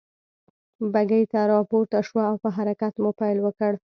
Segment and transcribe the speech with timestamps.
[0.93, 3.71] بګۍ ته را پورته شوه او په حرکت مو پيل وکړ.